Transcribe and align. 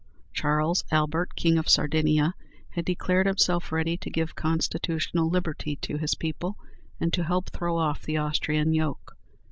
Charles 0.33 0.83
Albert, 0.89 1.35
King 1.35 1.59
of 1.59 1.69
Sardinia, 1.69 2.33
had 2.71 2.85
declared 2.85 3.27
himself 3.27 3.71
ready 3.71 3.97
to 3.97 4.09
give 4.09 4.33
constitutional 4.35 5.29
liberty 5.29 5.75
to 5.75 5.97
his 5.99 6.15
people, 6.15 6.57
and 6.99 7.13
to 7.13 7.23
help 7.23 7.51
throw 7.51 7.77
off 7.77 8.01
the 8.01 8.17
Austrian 8.17 8.73
yoke. 8.73 9.13